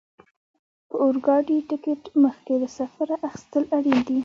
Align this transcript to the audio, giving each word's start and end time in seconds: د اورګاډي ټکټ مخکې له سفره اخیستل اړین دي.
د 0.89 0.91
اورګاډي 1.03 1.57
ټکټ 1.69 2.01
مخکې 2.25 2.53
له 2.61 2.67
سفره 2.77 3.15
اخیستل 3.29 3.63
اړین 3.77 3.97
دي. 4.07 4.17